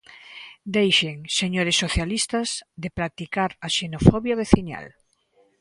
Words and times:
Deixen, 0.75 1.15
señores 1.39 1.79
socialistas, 1.83 2.49
de 2.81 2.89
practicar 2.97 3.51
a 3.65 3.67
xenofobia 3.77 4.39
veciñal. 4.43 4.85